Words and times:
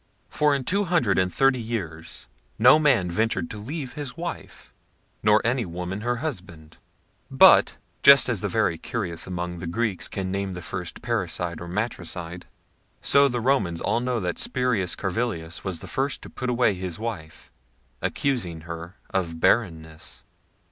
For 0.29 0.55
in 0.55 0.63
two 0.63 0.85
hundred 0.85 1.19
and 1.19 1.31
thirty 1.31 1.61
years 1.61 2.25
no 2.57 2.79
man 2.79 3.11
ventured 3.11 3.51
to 3.51 3.59
leave 3.59 3.93
his 3.93 4.17
wife, 4.17 4.73
nor 5.21 5.45
any 5.45 5.63
woman 5.63 6.01
her 6.01 6.15
husband; 6.15 6.77
but, 7.29 7.77
just 8.01 8.27
as 8.27 8.41
the 8.41 8.47
very 8.47 8.79
curious 8.79 9.27
among 9.27 9.59
the 9.59 9.67
Greeks 9.67 10.07
can 10.07 10.31
name 10.31 10.55
the 10.55 10.61
first 10.63 11.03
parricide 11.03 11.61
or 11.61 11.67
matricide, 11.67 12.47
so 13.03 13.27
the 13.27 13.39
Romans 13.41 13.79
all 13.79 13.99
know 13.99 14.19
that 14.19 14.39
Spurius 14.39 14.95
Carvilius 14.95 15.63
was 15.63 15.81
the 15.81 15.87
first 15.87 16.23
to 16.23 16.31
put 16.31 16.49
away 16.49 16.73
his 16.73 16.97
wife, 16.97 17.51
accusing 18.01 18.61
her 18.61 18.95
of 19.11 19.39
barrenness. 19.39 20.23